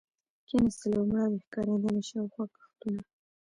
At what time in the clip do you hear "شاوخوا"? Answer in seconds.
2.09-2.45